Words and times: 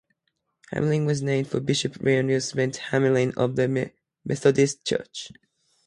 Hamlin 0.71 1.05
was 1.05 1.21
named 1.21 1.47
for 1.47 1.59
Bishop 1.59 1.97
Leonidas 1.97 2.55
Lent 2.55 2.75
Hamline 2.89 3.37
of 3.37 3.55
the 3.55 3.67
Methodist 4.25 4.83
Church. 4.83 5.29